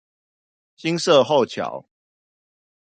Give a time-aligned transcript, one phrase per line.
[0.77, 1.87] 新社後橋